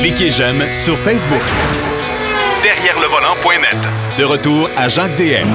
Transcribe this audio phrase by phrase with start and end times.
[0.00, 1.42] Cliquez j'aime sur Facebook.
[2.62, 3.76] Derrière le volant.net.
[4.18, 5.48] De retour à Jacques DM.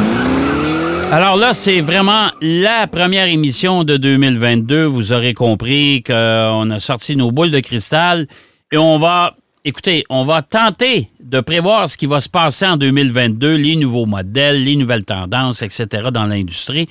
[1.11, 4.85] Alors là, c'est vraiment la première émission de 2022.
[4.85, 8.27] Vous aurez compris qu'on a sorti nos boules de cristal
[8.71, 12.77] et on va, écoutez, on va tenter de prévoir ce qui va se passer en
[12.77, 16.09] 2022, les nouveaux modèles, les nouvelles tendances, etc.
[16.11, 16.87] dans l'industrie.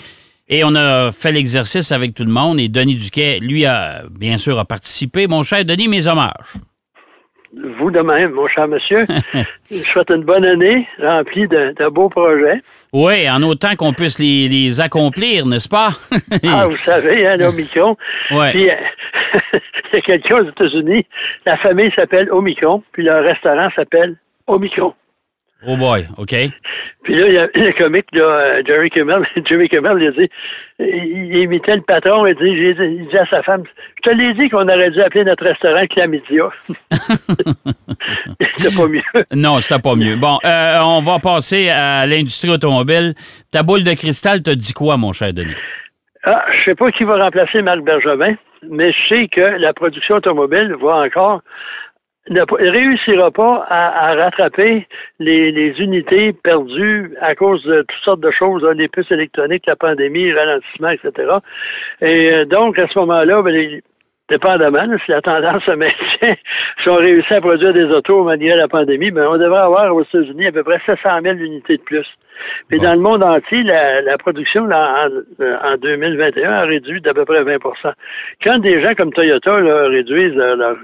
[0.48, 4.36] Et on a fait l'exercice avec tout le monde et Denis Duquet, lui, a bien
[4.36, 5.26] sûr a participé.
[5.26, 6.54] Mon cher Denis, mes hommages.
[7.78, 9.06] Vous de même, mon cher monsieur.
[9.70, 12.62] Je souhaite une bonne année remplie de, de beaux projets.
[12.92, 15.90] Oui, en autant qu'on puisse les, les accomplir, n'est-ce pas?
[16.48, 17.96] ah, vous savez, hein, l'Omicron.
[18.30, 18.50] Ouais.
[18.50, 18.74] Puis, euh,
[19.92, 21.06] il y a quelqu'un aux États-Unis,
[21.46, 24.16] la famille s'appelle Omicron, puis le restaurant s'appelle
[24.46, 24.94] Omicron.
[25.66, 26.34] Oh boy, OK.
[27.04, 30.10] Puis là, il y a le comique, là, euh, Jerry Kimmel, Jerry Kimmel, il a
[30.12, 30.28] dit,
[30.78, 33.62] il imitait le patron, il dit, il dit à sa femme,
[33.96, 36.48] je te l'ai dit qu'on aurait dû appeler notre restaurant Chlamydia.
[38.56, 39.02] C'est pas mieux.
[39.34, 40.16] Non, c'était pas mieux.
[40.16, 43.12] Bon, euh, on va passer à l'industrie automobile.
[43.52, 45.54] Ta boule de cristal te dit quoi, mon cher Denis?
[46.24, 48.34] Ah, je sais pas qui va remplacer Marc Bergevin,
[48.70, 51.42] mais je sais que la production automobile va encore
[52.30, 54.86] ne réussira pas à, à rattraper
[55.18, 59.66] les, les unités perdues à cause de toutes sortes de choses, hein, les puces électroniques,
[59.66, 61.12] la pandémie, le ralentissement, etc.
[62.00, 63.82] Et euh, donc, à ce moment-là, ben, les-
[64.30, 65.96] dépendamment, là, si la tendance se maintient,
[66.82, 70.02] si on réussit à produire des autos malgré la pandémie, ben, on devrait avoir aux
[70.02, 72.06] États-Unis à peu près 700 000 unités de plus.
[72.70, 72.78] Bon.
[72.82, 75.06] dans le monde entier, la, la production là,
[75.40, 77.92] en, en 2021 a réduit d'à peu près 20%
[78.44, 80.76] Quand des gens comme Toyota là, réduisent leur, leur,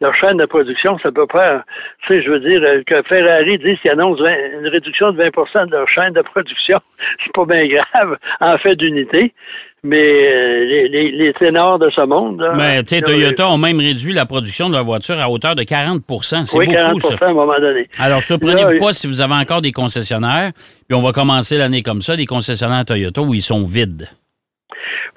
[0.00, 1.64] leur- chaîne de production, ça peut pas,
[2.06, 5.20] tu sais, je veux dire, euh, que Ferrari dise qu'ils annoncent 20 une réduction de
[5.22, 6.78] 20% de leur chaîne de production,
[7.24, 9.34] c'est pas bien grave en fait d'unité.
[9.86, 12.40] Mais euh, les, les, les ténors de ce monde.
[12.40, 15.54] là, Mais, tu sais, Toyota ont même réduit la production de leur voiture à hauteur
[15.54, 17.14] de 40% C'est Oui, beaucoup, 40 ça.
[17.20, 17.88] à un moment donné.
[17.98, 20.50] Alors, surprenez-vous pas si vous avez encore des concessionnaires,
[20.88, 24.08] puis on va commencer l'année comme ça, des concessionnaires Toyota où ils sont vides.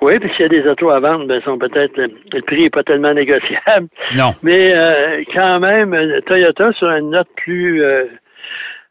[0.02, 2.10] Oui, puis s'il y a des autos à vendre, ben, sont peut-être le,
[2.44, 3.88] prix n'est pas tellement négociable.
[4.16, 4.32] Non.
[4.44, 8.06] Mais euh, quand même, euh, Toyota, sur une note plus euh,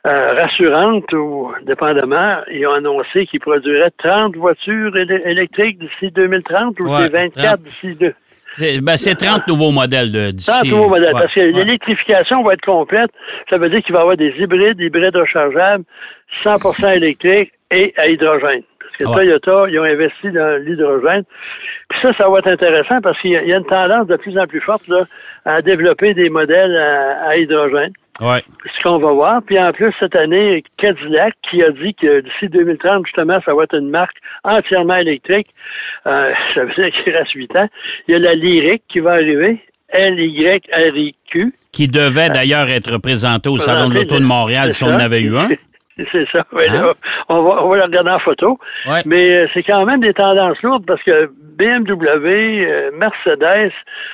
[0.09, 6.81] euh, rassurante, ou dépendamment, ils ont annoncé qu'ils produiraient 30 voitures éle- électriques d'ici 2030
[6.81, 7.61] ou Ouais, c'est 24 30.
[7.63, 8.15] d'ici deux.
[8.53, 10.51] C'est ben, c'est 30 nouveaux modèles de- d'ici.
[10.51, 11.15] 30 nouveaux modèles.
[11.15, 11.53] Ouais, parce que ouais.
[11.53, 13.11] l'électrification va être complète.
[13.51, 15.85] Ça veut dire qu'il va y avoir des hybrides, hybrides rechargeables,
[16.45, 18.63] 100% électriques et à hydrogène.
[18.81, 19.15] Parce que Ouais.
[19.27, 21.25] Toyota, ils ont investi dans l'hydrogène.
[21.91, 24.07] Puis ça, ça va être intéressant parce qu'il y, a- il y a une tendance
[24.07, 25.03] de plus en plus forte là,
[25.45, 27.93] à développer des modèles à, à hydrogène.
[28.21, 28.43] Ouais.
[28.77, 29.43] Ce qu'on va voir.
[29.47, 33.65] Puis en plus, cette année, Cadillac qui a dit que d'ici 2030, justement, ça va
[33.65, 35.49] être une marque entièrement électrique.
[36.07, 37.69] Euh, ça veut dire qu'il reste 8 ans.
[38.09, 39.63] Il y a la Lyric qui va arriver.
[39.91, 41.55] L-Y-R-I-Q.
[41.73, 45.23] Qui devait d'ailleurs être représenté au Salon de l'Auto de Montréal si on en avait
[45.23, 45.49] eu un.
[46.13, 46.45] C'est ça.
[46.53, 46.73] Hein?
[46.73, 46.93] là,
[47.29, 48.59] on, va, on va le regarder en photo.
[48.87, 49.03] Ouais.
[49.05, 53.73] Mais euh, c'est quand même des tendances lourdes parce que BMW, euh, Mercedes,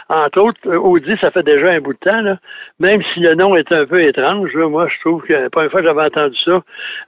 [0.08, 2.38] entre autres, euh, Audi, ça fait déjà un bout de temps, là.
[2.80, 4.50] même si le nom est un peu étrange.
[4.54, 6.60] là, moi, je trouve que la première fois que j'avais entendu ça,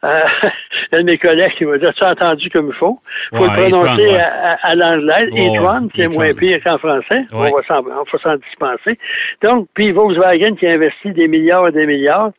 [0.04, 0.20] euh,
[0.92, 3.00] un de mes collègues qui m'a dit Tu as entendu comme il faut?
[3.32, 4.20] Il faut Ouais, le prononcer ouais.
[4.20, 5.30] à, à- à l'anglaise.
[5.32, 7.24] E-tron, qui est moins pire qu'en français.
[7.32, 7.50] Ouais.
[7.52, 8.98] On va s'en on va s'en dispenser.
[9.42, 12.30] Donc, puis Volkswagen qui investit des milliards et des milliards.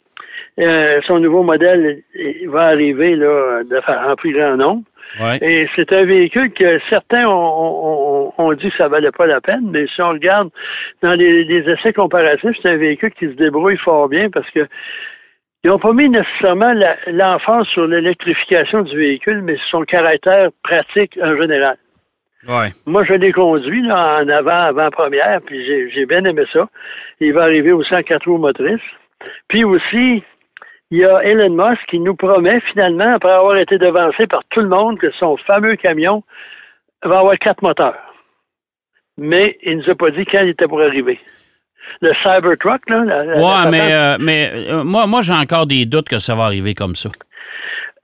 [0.60, 2.02] Euh, son nouveau modèle
[2.48, 4.84] va arriver là, de, en plus grand nombre.
[5.22, 5.38] Ouais.
[5.42, 9.40] Et c'est un véhicule que certains ont, ont- ont dit que ça valait pas la
[9.40, 10.50] peine, mais si on regarde
[11.02, 14.68] dans les, les essais comparatifs, c'est un véhicule qui se débrouille fort bien parce que
[15.64, 16.74] ils n'ont pas mis nécessairement
[17.08, 21.78] l'emphase sur l'électrification du véhicule, mais sur son caractère pratique en général.
[22.48, 22.70] Ouais.
[22.86, 26.68] Moi, je l'ai conduit là, en avant, avant-première, puis j'ai, j'ai bien aimé ça.
[27.20, 28.80] Il va arriver aussi en quatre roues motrices.
[29.50, 30.24] Puis aussi,
[30.92, 34.62] il y a Elon Musk qui nous promet finalement, après avoir été devancé par tout
[34.62, 36.24] le monde, que son fameux camion
[37.04, 37.96] va avoir quatre moteurs.
[39.18, 41.20] Mais il nous a pas dit quand il était pour arriver.
[42.02, 43.04] Le Cybertruck, là.
[43.06, 46.20] la- la- la Ouais, mais, euh, mais euh, moi, moi j'ai encore des doutes que
[46.20, 47.10] ça va arriver comme ça.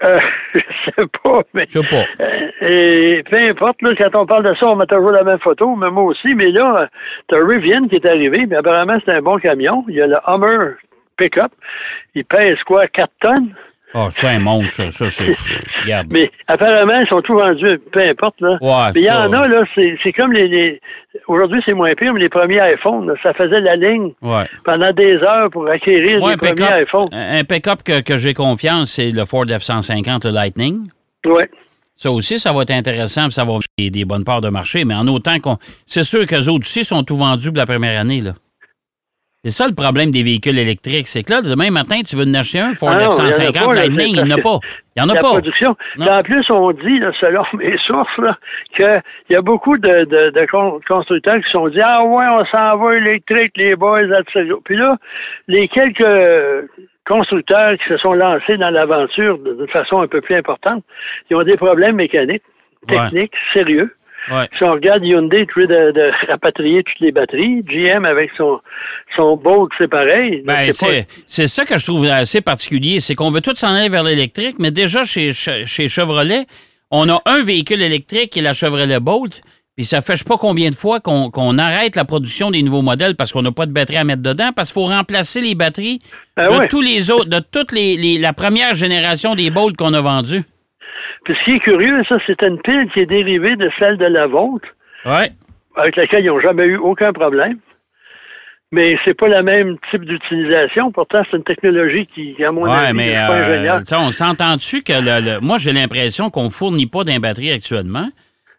[0.03, 0.19] euh,
[0.53, 0.59] je
[0.97, 1.65] sais pas, mais.
[1.67, 2.05] Je sais pas.
[2.23, 5.39] Euh, Et peu importe, là, quand on parle de ça, on met toujours la même
[5.39, 6.33] photo, mais moi aussi.
[6.35, 6.87] Mais là,
[7.29, 9.83] tu as Rivian qui est arrivé, mais apparemment, c'est un bon camion.
[9.89, 10.75] Il y a le Hummer
[11.17, 11.51] Pickup.
[12.15, 13.49] Il pèse quoi, 4 tonnes?
[13.95, 15.33] Oh, c'est un monstre, ça, ça c'est.
[15.83, 16.07] Regarde.
[16.11, 18.41] Mais apparemment, ils sont tous vendus, peu importe.
[18.41, 18.57] Là.
[18.59, 20.47] Ouais, mais il y en a, là, c'est comme les.
[20.47, 20.81] les-
[21.27, 24.45] Aujourd'hui, c'est moins pire, mais les premiers iPhones, là, ça faisait la ligne Ouais.
[24.65, 27.09] pendant des heures pour acquérir Moi, les premiers iPhones.
[27.13, 30.87] un pick-up que, que j'ai confiance, c'est le Ford F-150, le Lightning.
[31.27, 31.47] Ouais.
[31.95, 34.85] Ça aussi, ça va être intéressant, puis ça va des, des bonnes parts de marché,
[34.85, 35.57] mais en autant qu'on.
[35.85, 38.31] C'est sûr qu'eux autres aussi sont tout vendus pour la première année, là.
[39.45, 41.07] C'est ça le problème des véhicules électriques.
[41.09, 43.21] C'est que là, demain matin, tu veux en acheter un Ford Ah non, il y
[43.21, 44.57] en a F-150 pas, là, Lightning, il n'y en a pas.
[44.95, 45.29] Il n'y en a la pas.
[45.31, 45.75] production.
[45.99, 48.21] En plus, on dit, là, selon mes sources,
[48.77, 49.01] qu'il
[49.31, 52.45] y a beaucoup de, de, de con- constructeurs qui se sont dit Ah ouais, on
[52.45, 54.49] s'en va électrique, les boys, etc.
[54.63, 54.95] Puis là,
[55.49, 56.69] les quelques
[57.05, 60.85] constructeurs qui se sont lancés dans l'aventure de, de façon un peu plus importante,
[61.29, 62.43] ils ont des problèmes mécaniques,
[62.89, 62.97] Ouais.
[62.97, 63.93] techniques, sérieux.
[64.31, 64.47] Ouais.
[64.57, 67.61] Si on regarde Hyundai, tu veux de, de rapatrier toutes les batteries.
[67.63, 68.59] GM avec son,
[69.15, 70.41] son Bolt, c'est pareil.
[70.45, 72.99] Ben, C'est pas- ça que je trouve assez particulier.
[72.99, 76.45] C'est qu'on veut tous s'en aller vers l'électrique, mais déjà chez, chez Chevrolet,
[76.91, 79.41] on a un véhicule électrique qui est la Chevrolet Bolt.
[79.75, 82.83] Puis ça fait je sais pas combien de fois qu'on arrête la production des nouveaux
[82.83, 85.55] modèles parce qu'on n'a pas de batterie à mettre dedans, parce qu'il faut remplacer les
[85.55, 85.97] batteries
[86.37, 86.67] Ah de ouais.
[86.67, 90.43] tous les autres, de toute les, les- la première génération des Bolt qu'on a vendus.
[91.23, 94.05] Puis ce qui est curieux, ça, c'est une pile qui est dérivée de celle de
[94.05, 94.67] la vôtre,
[95.05, 95.31] Ouais.
[95.77, 97.57] avec laquelle ils n'ont jamais eu aucun problème.
[98.71, 100.91] Mais c'est pas le même type d'utilisation.
[100.91, 103.45] Pourtant, c'est une technologie qui, à mon Ouais, avis, mais suis pas euh,
[103.99, 108.07] on s'entend-tu que le, le- moi j'ai l'impression qu'on fournit pas d'un batterie actuellement?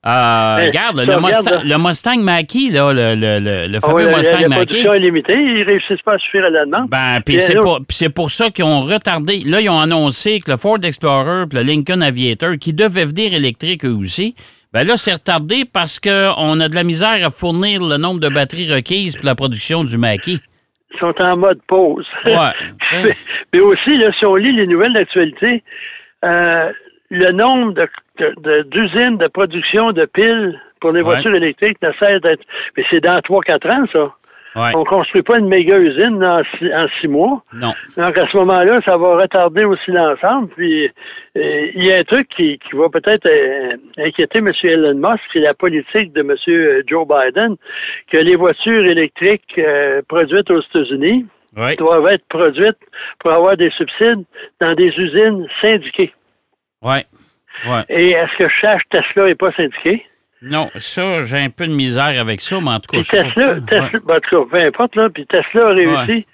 [0.06, 2.22] Euh, Hey, regarde, le, Mustang, le Mustang
[2.70, 5.34] là, le, le, le, le Ah fameux la, la- Mustang la production est limitée.
[5.34, 6.90] Ils ne réussissent pas à suffire à la demande.
[6.90, 7.80] Ben, puis c'est pour,
[8.30, 9.40] ça qu'ils ont retardé.
[9.46, 13.32] Là, ils ont annoncé que le Ford Explorer et le Lincoln Aviator, qui devaient venir
[13.32, 14.34] électriques eux aussi,
[14.74, 18.28] ben là, c'est retardé parce qu'on a de la misère à fournir le nombre de
[18.28, 20.32] batteries requises pour la production du Mach-E.
[20.96, 22.06] Ils sont en mode pause.
[22.26, 22.34] Ouais.
[23.54, 25.62] mais aussi, là, si on lit les nouvelles d'actualité,
[26.24, 26.70] euh,
[27.10, 27.88] le nombre de-
[28.18, 31.04] de- d'usines de, production de piles pour les Ouais.
[31.14, 32.42] voitures électriques ne cesse d'être.
[32.76, 34.12] Mais c'est dans 3-4 ans, ça.
[34.56, 34.70] Ouais.
[34.76, 37.42] On construit pas une méga usine en six, en six mois.
[37.54, 37.72] Non.
[37.96, 40.48] Donc, à ce moment-là, ça va retarder aussi l'ensemble.
[40.54, 40.86] Puis,
[41.36, 44.52] euh, il y a un truc qui, qui va peut-être euh, inquiéter M.
[44.62, 46.84] Elon Musk, c'est la politique de M.
[46.86, 47.56] Joe Biden,
[48.12, 51.26] que les voitures électriques euh, produites aux États-Unis
[51.56, 51.74] Ouais.
[51.76, 52.78] doivent être produites
[53.20, 54.24] pour avoir des subsides
[54.60, 56.12] dans des usines syndiquées.
[56.82, 57.04] Ouais.
[57.66, 57.82] Ouais.
[57.88, 60.04] Et est-ce que chaque Tesla n'est pas syndiqué?
[60.42, 63.60] Non, ça, j'ai un peu de misère avec ça, mais en tout cas, Puis Tesla.
[63.66, 66.26] Tesla ben, en tout cas, peu importe, là, puis Tesla a réussi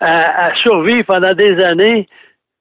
[0.00, 2.06] à, à survivre pendant des années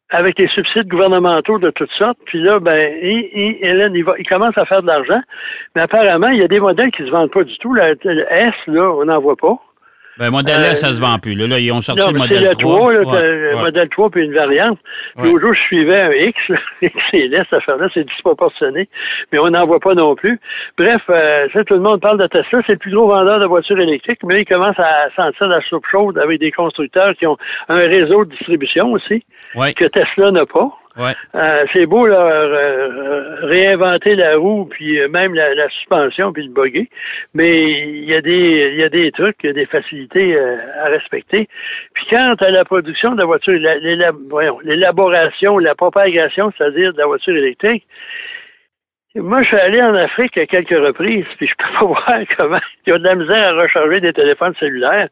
[0.10, 2.18] avec les subsides gouvernementaux de toutes sortes.
[2.26, 5.22] Puis là, ben, il, il, Hélène, il, va, il commence à faire de l'argent.
[5.76, 7.74] Mais apparemment, il y a des modèles qui ne se vendent pas du tout.
[7.74, 9.60] La- le S, là, on n'en voit pas.
[10.18, 11.36] Ben, modèle Euh, S, ça se vend plus.
[11.36, 12.76] Là, là, ils ont sorti Non, le modèle le 3.
[12.78, 13.62] 3, là, Ouais, le ouais.
[13.64, 14.80] modèle 3 puis une variante.
[15.22, 16.58] Puis au jour, je suivais un X, là.
[16.82, 18.88] XLS, cette affaire-là, c'est disproportionné,
[19.32, 20.40] mais on n'en voit pas non plus.
[20.78, 23.46] Bref, euh, ça, tout le monde parle de Tesla, c'est le plus gros vendeur de
[23.46, 27.28] voitures électriques, mais là, il commence à sentir la soupe chaude avec des constructeurs qui
[27.28, 27.38] ont
[27.70, 29.22] un réseau de distribution aussi,
[29.56, 30.70] Ouais, que Tesla n'a pas.
[30.98, 31.14] Ouais.
[31.36, 36.44] Euh, c'est beau là, euh, réinventer la roue, puis euh, même la, la suspension, puis
[36.44, 36.90] le bugger,
[37.34, 40.36] mais il y a des il y a des trucs, il y a des facilités
[40.36, 41.48] euh, à respecter.
[41.94, 43.54] Puis quant à la production de la voiture,
[44.64, 47.86] l'élaboration, la propagation, c'est-à-dire de la voiture électrique,
[49.18, 52.60] moi, je suis allé en Afrique à quelques reprises, puis je peux pas voir comment
[52.86, 55.08] il y a de la misère à recharger des téléphones cellulaires.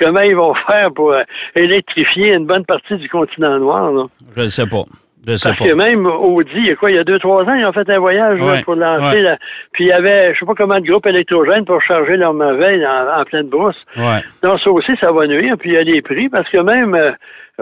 [0.00, 1.22] Comment ils vont faire pour euh,
[1.54, 3.92] électrifier une bonne partie du continent noir.
[3.92, 4.06] Là?
[4.36, 4.82] Je ne sais pas.
[5.26, 5.68] Je ne sais Parce pas.
[5.68, 7.72] que même Audi, il y a quoi, il y a deux, trois ans, ils ont
[7.72, 9.22] fait un voyage là, pour lancer ouais.
[9.22, 9.36] la.
[9.72, 12.84] Puis il y avait, je sais pas comment de groupes électrogènes pour charger leur merveille
[12.86, 13.76] en, en pleine brousse.
[13.96, 14.20] Ouais.
[14.42, 15.56] Donc ça aussi, ça va nuire.
[15.58, 17.10] Puis il y a les prix, parce que même euh,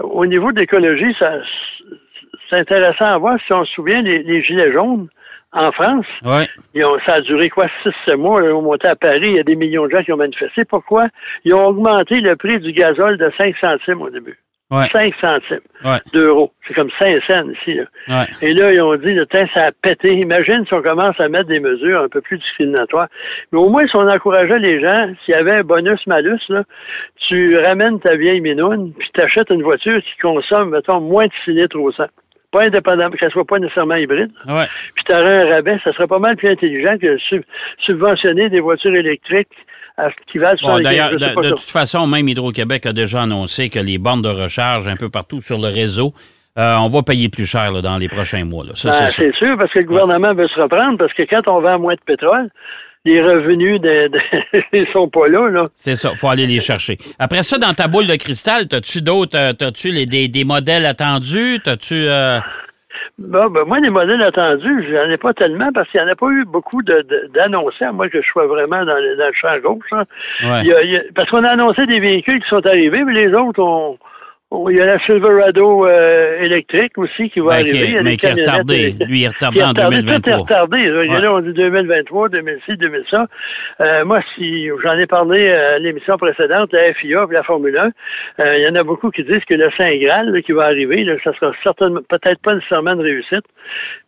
[0.01, 1.31] au niveau de l'écologie, ça
[2.49, 3.37] c'est intéressant à voir.
[3.47, 5.07] Si on se souvient, les, les gilets jaunes
[5.53, 6.47] en France, Ouais.
[6.73, 8.41] ils ont, ça a duré quoi, six, sept mois.
[8.41, 10.17] Là, ils ont monté à Paris, il y a des millions de gens qui ont
[10.17, 10.65] manifesté.
[10.65, 11.05] Pourquoi?
[11.45, 14.37] Ils ont augmenté le prix du gazole de 5 centimes au début.
[14.71, 14.87] Ouais.
[14.91, 15.99] 5 centimes Ouais.
[16.13, 16.51] d'euros.
[16.67, 17.75] C'est comme 5 cents ici.
[17.75, 17.83] Là.
[18.07, 18.25] Ouais.
[18.47, 20.13] Et là, ils ont dit, le temps, ça a pété.
[20.13, 23.07] Imagine si on commence à mettre des mesures un peu plus discriminatoires.
[23.51, 26.39] Mais au moins, si on encourageait les gens, s'il y avait un bonus-malus,
[27.27, 31.31] tu ramènes ta vieille minoune, puis tu achètes une voiture qui consomme, mettons, moins de
[31.45, 32.05] 6 litres au 100.
[32.51, 34.31] Pas indépendamment, qu'elle soit pas nécessairement hybride.
[34.47, 34.65] Ouais.
[34.95, 37.43] Puis tu aurais un rabais, ça serait pas mal plus intelligent que sub-
[37.85, 39.49] subventionner des voitures électriques
[39.97, 43.69] à ce qui valent Bon, 75, d'ailleurs, de, toute façon, même Hydro-Québec a déjà annoncé
[43.69, 46.13] que les bornes de recharge un peu partout sur le réseau,
[46.57, 48.63] euh, on va payer plus cher là, dans les prochains mois.
[48.65, 49.57] Ben, c'est sûr.
[49.57, 52.49] parce que le gouvernement veut se reprendre, parce que quand on vend moins de pétrole,
[53.05, 54.09] les revenus de,
[54.73, 55.67] ils sont pas là, là.
[55.75, 56.97] C'est ça, faut aller les chercher.
[57.19, 60.85] Après ça, dans ta boule de cristal, as-tu d'autres, euh, t'as-tu les, des, des modèles
[60.85, 61.59] attendus?
[61.63, 61.95] T'as-tu...
[61.95, 62.39] euh,
[63.17, 66.15] Bon, ben, moi, les modèles attendus, j'en ai pas tellement parce qu'il n'y en a
[66.15, 66.81] pas eu beaucoup
[67.33, 69.85] d'annoncés, à moins que je sois vraiment dans le, dans le champ gauche.
[69.91, 70.03] hein.
[70.43, 70.61] ouais.
[70.63, 73.03] Il y a- il y a- parce qu'on a annoncé des véhicules qui sont arrivés,
[73.03, 73.97] mais les autres, on Oh,
[74.69, 77.91] Il y a la Silverado euh, électrique aussi qui va Ben, qui arriver.
[77.91, 78.75] est- a mais qui est camionnettes retardé.
[78.75, 79.07] électriques.
[79.09, 80.37] Lui, il est retardé Qui est en retardé, Tout est 2023.
[80.37, 80.77] retardé.
[80.83, 81.21] Là, Ouais.
[81.21, 83.03] Là, on dit 2023, 2006, 2000
[83.81, 87.89] Euh, moi, si j'en ai parlé à l'émission précédente, la FIA et la Formule 1,
[88.43, 90.65] euh, il y en a beaucoup qui disent que le Saint Graal là, qui va
[90.65, 93.45] arriver, là, ça sera certainement peut-être pas nécessairement une réussite.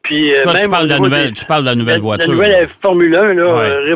[0.04, 1.76] Puis, euh, Toi, tu même parles, au de la nouvelle, des- tu parles de la
[1.76, 2.30] nouvelle la- voiture.
[2.30, 3.96] La nouvelle Formule 1, là, Ouais, euh,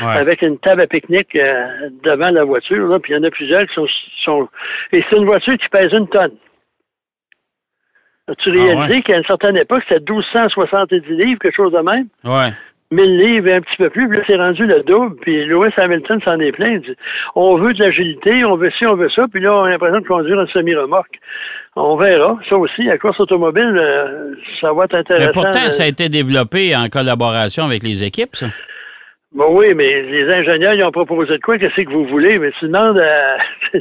[0.00, 0.16] ouais.
[0.16, 2.86] Avec une table à pique-nique euh, devant la voiture.
[2.88, 3.86] Là, puis il y en a plusieurs qui sont...
[4.24, 4.48] sont...
[4.92, 6.32] Et c'est une voiture qui pèse une tonne.
[8.28, 9.02] As-tu Ah réalisé ouais?
[9.02, 12.08] qu'à une certaine époque, c'était 1270 livres, quelque chose de même?
[12.24, 12.52] Ouais.
[12.90, 15.72] 1000 livres et un petit peu plus, puis là, c'est rendu le double, puis Lewis
[15.76, 16.70] Hamilton s'en est plein.
[16.72, 16.96] Il dit,
[17.34, 20.00] on veut de l'agilité, on veut ci, on veut ça, puis là, on a l'impression
[20.00, 21.18] de conduire une semi-remorque.
[21.76, 22.38] On verra.
[22.48, 25.26] Ça aussi, la course automobile, euh, ça va être intéressant.
[25.26, 28.46] Mais pourtant, Euh, ça a été développé en collaboration avec les équipes, ça.
[29.32, 31.58] Bon, oui, mais les ingénieurs, ils ont proposé de quoi?
[31.58, 32.38] Qu'est-ce que vous voulez?
[32.38, 33.36] Mais tu demandes à...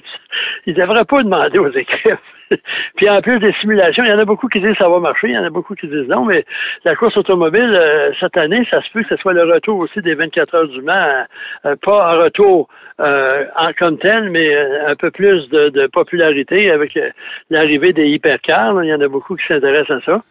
[0.66, 2.20] Ils ne devraient pas demander aux équipes.
[2.98, 5.28] Puis en plus des simulations, il y en a beaucoup qui disent ça va marcher,
[5.28, 6.46] il y en a beaucoup qui disent non, mais
[6.86, 10.02] la course automobile, euh, cette année, ça se peut que ce soit le retour aussi
[10.02, 11.26] des 24 heures du Mans,
[11.66, 15.88] euh, pas un retour euh, en comme tel, mais euh, un peu plus de, de
[15.88, 17.10] popularité avec euh,
[17.50, 18.82] l'arrivée des hypercars.
[18.84, 20.24] Il y en a beaucoup qui s'intéressent à ça.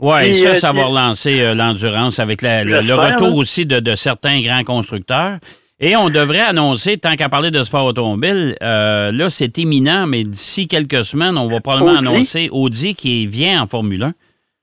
[0.00, 3.32] Oui, ça, euh, ça va relancer euh, l'endurance avec la- le, retour hein.
[3.36, 5.38] aussi de, de certains grands constructeurs.
[5.80, 10.24] Et on devrait annoncer, tant qu'à parler de sport automobile, euh, là, c'est imminent, mais
[10.24, 11.98] d'ici quelques semaines, on va probablement Audi.
[12.08, 14.12] annoncer Audi qui vient en Formule 1.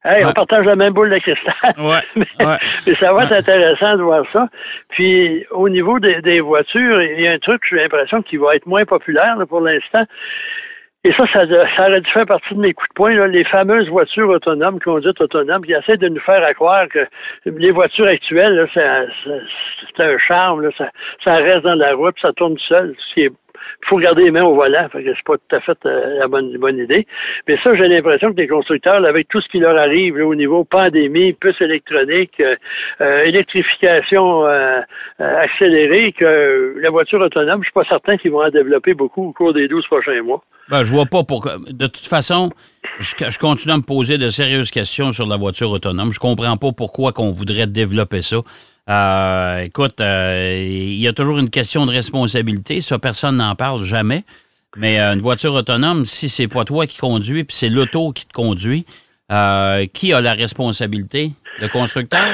[0.08, 0.30] Hey, Ouais.
[0.30, 1.54] on partage la même boule de cristal.
[1.80, 2.58] Ouais, mais, ouais.
[2.86, 4.48] mais ça va être intéressant de voir ça.
[4.90, 8.56] Puis, au niveau des, des voitures, il y a un truc, j'ai l'impression, qui va
[8.56, 10.04] être moins populaire là, pour l'instant.
[11.06, 11.46] Et ça, ça,
[11.78, 14.80] ça aurait dû faire partie de mes coups de poing, là, les fameuses voitures autonomes,
[14.80, 17.06] conduites autonomes, qui essaient de nous faire à croire que
[17.46, 20.90] les voitures actuelles, c'est un charme, là, ça,
[21.24, 23.30] ça reste dans la route, ça tourne seul, il
[23.88, 26.28] faut garder les mains au volant, fait que c'est pas tout à fait euh, la
[26.28, 27.06] bonne, bonne idée.
[27.48, 30.26] Mais ça, j'ai l'impression que les constructeurs, là, avec tout ce qui leur arrive là,
[30.26, 32.56] au niveau pandémie, puces électroniques, euh,
[33.02, 34.82] euh, électrification euh,
[35.22, 39.28] euh, accélérée, que la voiture autonome, je suis pas certain qu'ils vont en développer beaucoup
[39.30, 40.42] au cours des 12 prochains mois.
[40.70, 41.58] Ben, je vois pas pourquoi.
[41.70, 42.50] De toute façon,
[43.00, 46.12] je, je continue à me poser de sérieuses questions sur la voiture autonome.
[46.12, 48.38] Je comprends pas pourquoi qu'on voudrait développer ça.
[48.90, 52.82] Euh, écoute, euh, il y a toujours une question de responsabilité.
[52.82, 54.24] Ça, personne n'en parle jamais.
[54.78, 58.26] Mais euh, une voiture autonome, si c'est pas toi qui conduis, puis c'est l'auto qui
[58.26, 58.86] te conduit,
[59.32, 61.32] euh, qui a la responsabilité?
[61.62, 62.28] Le constructeur?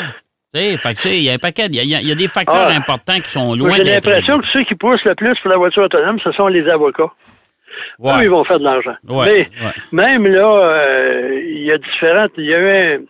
[0.53, 2.67] Fait que, il y a un paquet, il y a, il y a des facteurs
[2.69, 2.75] Ah.
[2.75, 4.05] importants qui sont loin J'ai d'être.
[4.05, 7.11] l'impression que ceux qui poussent le plus pour la voiture autonome, ce sont les avocats.
[7.99, 8.11] Ouais.
[8.19, 8.95] Eux, ils vont faire de l'argent.
[9.07, 9.73] Ouais, Mais ouais.
[9.91, 12.31] même là, euh, il y a différentes.
[12.37, 13.01] Il y a eu un-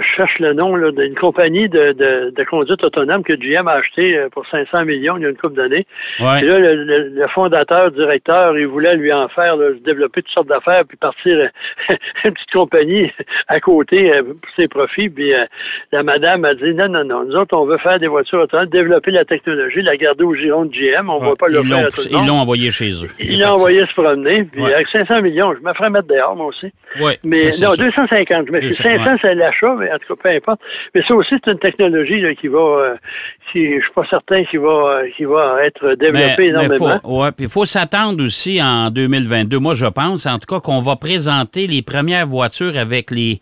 [0.00, 4.16] je cherche le nom d'une compagnie de, de, de conduite autonome que GM a acheté
[4.16, 5.86] euh, pour 500 millions il y a une couple d'années.
[6.20, 6.40] Ouais.
[6.42, 10.32] Et là, le, le- le fondateur, directeur, il voulait lui en faire, là, développer toutes
[10.32, 11.48] sortes d'affaires, puis partir euh,
[12.24, 13.10] une petite compagnie
[13.48, 15.08] à côté euh, pour ses profits.
[15.08, 15.44] Puis euh,
[15.92, 18.66] la madame a dit non, non, non, nous autres, on veut faire des voitures autonomes,
[18.66, 21.08] développer la technologie, la garder au giron de GM.
[21.10, 21.30] On ne Ouais.
[21.30, 23.08] va pas le faire à tout ils l'ont envoyé chez eux.
[23.18, 24.74] Ils l'ont envoyé se promener, puis Ouais.
[24.74, 26.72] avec 500 millions, je me ferais mettre dehors, moi aussi.
[27.24, 27.76] Mais non, sûr.
[27.76, 28.50] 250.
[28.50, 29.16] Mais 200, 500, ouais.
[29.20, 30.60] c'est l'achat, mais en tout cas, peu importe.
[30.94, 32.96] Mais ça aussi, c'est une technologie là, qui va, euh,
[33.52, 34.68] qui, je suis pas certain qu'il va,
[35.02, 37.00] euh, qui va être développée Mais- mais énormément.
[37.20, 39.58] ouais, puis il faut s'attendre aussi en 2022.
[39.58, 43.38] Moi, je pense, en tout cas, qu'on va présenter les premières voitures avec les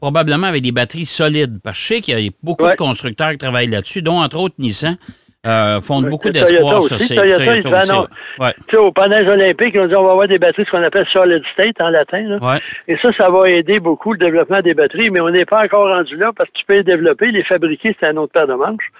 [0.00, 1.60] probablement avec des batteries solides.
[1.62, 2.72] Parce que je sais qu'il y a beaucoup Ouais.
[2.72, 4.96] de constructeurs qui travaillent là-dessus, dont entre autres Nissan.
[5.44, 7.06] Euh, font Ouais, beaucoup d'espoir sur aussi.
[7.08, 8.06] ces Toyota, ils Toyota disaient, aussi, non.
[8.46, 8.52] ouais.
[8.68, 10.84] Tu sais, aux panneaux olympiques, ils ont dit on va avoir des batteries, ce qu'on
[10.84, 12.22] appelle solid state en latin.
[12.22, 12.38] Là.
[12.40, 12.58] Ouais.
[12.86, 15.88] Et ça, ça va aider beaucoup le développement des batteries, mais on n'est pas encore
[15.88, 18.54] rendu là parce que tu peux les développer, les fabriquer, c'est un autre paire de
[18.54, 18.90] manches.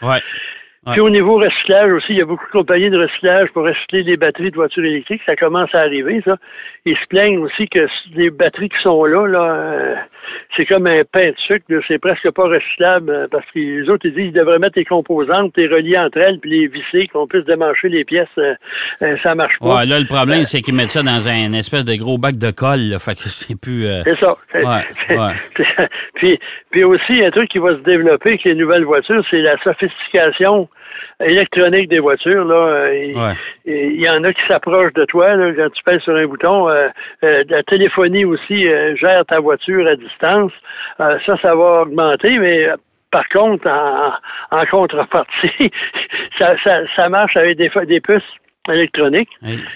[0.90, 4.02] Puis au niveau recyclage aussi, il y a beaucoup de compagnies de recyclage pour recycler
[4.02, 5.22] les batteries de voitures électriques.
[5.24, 6.34] Ça commence à arriver, ça.
[6.84, 9.94] Ils se plaignent aussi que les batteries qui sont là, là, euh,
[10.56, 11.64] c'est comme un pain de sucre.
[11.88, 14.84] C'est presque pas recyclable euh, parce que les autres, ils disent qu'ils devraient mettre les
[14.84, 18.28] composantes, les relier entre elles, puis les visser, qu'on puisse démancher les pièces.
[18.38, 18.54] euh,
[19.02, 19.76] euh, ça marche pas.
[19.78, 22.50] Ouais, là, le problème, c'est qu'ils mettent ça dans un espèce de gros bac de
[22.50, 22.90] colle.
[22.90, 22.98] là.
[22.98, 23.86] fait que c'est plus.
[23.86, 24.36] euh, C'est ça.
[24.54, 25.32] Ouais, ouais.
[26.14, 26.38] puis,
[26.70, 30.68] puis aussi, un truc qui va se développer avec les nouvelles voitures, c'est la sophistication
[31.20, 32.44] électronique des voitures.
[32.44, 32.66] Là.
[32.70, 33.34] Euh, Il, Ouais.
[33.64, 36.68] il y en a qui s'approchent de toi là, quand tu pèses sur un bouton.
[36.68, 36.88] Euh,
[37.24, 40.52] euh, la téléphonie aussi gère ta voiture à distance.
[40.98, 42.68] Ça, ça va augmenter, mais
[43.10, 44.12] par contre, en,
[44.50, 45.70] en contrepartie,
[46.38, 48.22] ça, ça, ça marche avec des, des puces
[48.68, 49.30] électroniques.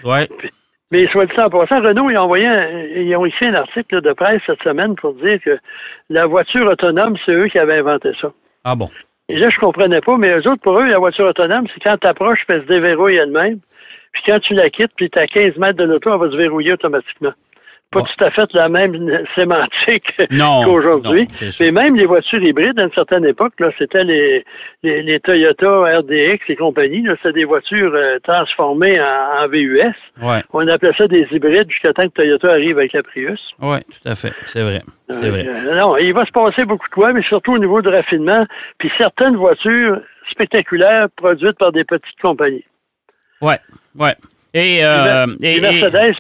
[0.04, 0.28] ouais.
[0.92, 4.00] Mais soit dit en passant, Renault, ils ont, envoyé un- ils ont écrit un article
[4.02, 5.58] de presse cette semaine pour dire que
[6.11, 8.30] la voiture autonome, c'est eux qui avaient inventé ça.
[8.64, 8.88] Ah bon?
[9.28, 11.97] Et là, je comprenais pas, mais eux autres, pour eux, la voiture autonome, c'est quand
[11.99, 13.59] tu approches, elle se déverrouille elle-même.
[14.12, 16.37] Puis quand tu la quittes, puis tu à 15 mètres de l'auto, elle va se
[16.37, 17.33] verrouiller automatiquement.
[17.90, 18.95] Pas tout à fait la même
[19.35, 20.05] sémantique
[20.64, 21.28] qu'aujourd'hui.
[21.61, 24.45] Mais même les voitures hybrides, à une certaine époque, là, c'était les,
[24.83, 27.02] les, les Toyota RDX et compagnie.
[27.02, 29.81] Là, c'était des voitures euh, transformées en, en VUS.
[30.23, 33.40] Ouais, On appelait ça des hybrides jusqu'à temps que Toyota arrive avec la Prius.
[33.61, 34.33] ouais, tout à fait.
[34.47, 34.83] C'est vrai.
[35.09, 35.47] C'est vrai.
[35.47, 38.45] Euh, non, il va se passer beaucoup de quoi, mais surtout au niveau du raffinement.
[38.78, 40.00] Puis certaines voitures
[40.31, 42.64] spectaculaires produites par des petites compagnies.
[43.40, 43.59] Ouais,
[43.99, 44.14] ouais.
[44.55, 46.14] Et, euh, et, Mercedes,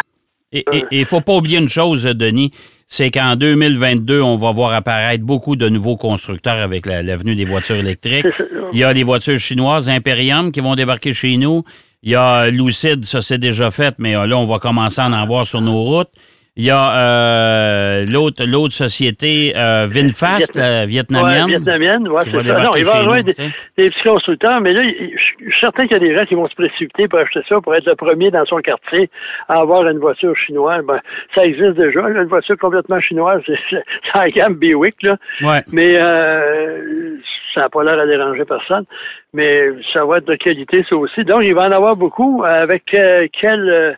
[0.52, 2.50] et- il faut pas oublier une chose, Denis,
[2.86, 7.34] c'est qu'en 2022, on va voir apparaître beaucoup de nouveaux constructeurs avec la, la venue
[7.34, 8.26] des voitures électriques.
[8.72, 11.64] Il y a les voitures chinoises Imperium qui vont débarquer chez nous.
[12.02, 15.06] Il y a Lucid, ça c'est déjà fait, mais euh, là, on va commencer à
[15.08, 16.10] en voir sur nos routes.
[16.58, 21.44] Il y a euh, l'autre l'autre société, euh, Vinfast, Vietnam- la vietnamienne.
[21.44, 22.42] Ouais, vietnamienne, ouais, c'est ça.
[22.42, 25.96] Non, il va avoir des, des petits constructeurs, mais là, je suis certain qu'il y
[25.96, 28.46] a des gens qui vont se précipiter pour acheter ça, pour être le premier dans
[28.46, 29.10] son quartier
[29.48, 30.82] à avoir une voiture chinoise.
[30.86, 31.00] Ben,
[31.34, 35.16] ça existe déjà, là, une voiture complètement chinoise, c'est c'est en gamme Buick, là.
[35.42, 35.62] Ouais.
[35.72, 37.16] Mais euh,
[37.54, 38.84] ça n'a pas l'air à déranger personne.
[39.34, 41.22] Mais ça va être de qualité, ça aussi.
[41.24, 42.42] Donc, il va en avoir beaucoup.
[42.44, 43.92] Avec euh, quelle euh,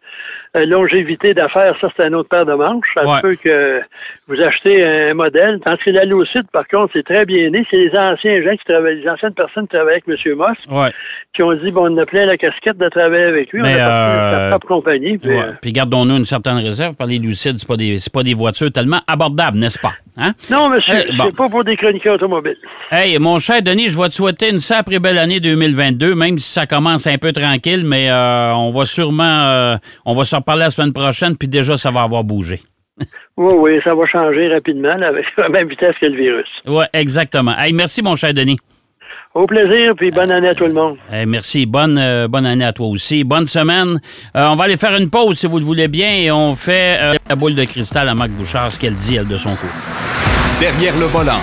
[0.55, 2.87] longévité d'affaires, ça, c'est un autre paire de manches.
[2.95, 3.21] Ça Ouais.
[3.21, 3.81] peut que
[4.29, 5.59] vous achetez un modèle.
[5.65, 7.65] Tandis que la Lucid, par contre, c'est très bien né.
[7.71, 10.35] C'est les anciens gens qui travaillent, les anciennes personnes qui travaillaient avec M.
[10.37, 10.91] Moss, Ouais.
[11.35, 13.63] qui ont dit, bon, on a plein la casquette de travailler avec lui.
[13.63, 15.19] Mais, on a parti euh, sa propre compagnie.
[15.19, 15.39] Puis, Ouais.
[15.43, 16.97] euh, Puis gardons-nous une certaine réserve.
[16.97, 19.93] Parler lucide, c'est pas des c'est pas des voitures tellement abordables, n'est-ce pas?
[20.21, 20.33] Hein?
[20.51, 21.27] non, monsieur, bon.
[21.27, 22.57] c'est pas pour des chroniqueurs automobiles.
[22.91, 26.51] Hey, mon cher Denis, je vais te souhaiter une sacrée belle année 2022, même si
[26.51, 30.63] ça commence un peu tranquille, mais euh, on va sûrement euh, on va se reparler
[30.65, 32.61] la semaine prochaine, puis déjà ça va avoir bougé.
[33.37, 36.49] Oui, oui, ça va changer rapidement, avec la même vitesse que le virus.
[36.67, 37.57] Ouais, exactement.
[37.57, 38.59] Hey, merci mon cher Denis.
[39.35, 40.97] Au plaisir, puis bonne année à tout le monde.
[41.13, 41.67] Hey, merci.
[41.67, 43.23] Bonne, euh, bonne année à toi aussi.
[43.23, 44.01] Bonne semaine.
[44.35, 46.97] Euh, on va aller faire une pause si vous le voulez bien et on fait
[47.01, 49.73] euh, la boule de cristal à Marc Bouchard, ce qu'elle dit, elle, de son côté.
[50.59, 51.41] Derrière le volant.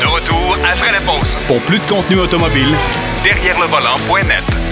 [0.00, 1.34] De retour après la pause.
[1.48, 2.72] Pour plus de contenu automobile,
[3.24, 4.63] Derrière le volant.net.